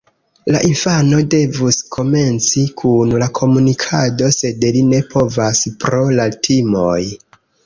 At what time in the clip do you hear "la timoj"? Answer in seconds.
6.23-7.01